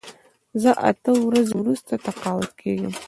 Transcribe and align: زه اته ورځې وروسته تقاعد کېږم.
زه 0.61 0.71
اته 0.89 1.11
ورځې 1.27 1.53
وروسته 1.61 1.93
تقاعد 2.05 2.49
کېږم. 2.59 2.93